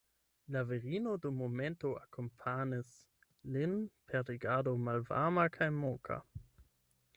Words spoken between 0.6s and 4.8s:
virino dum momento akompanis lin per rigardo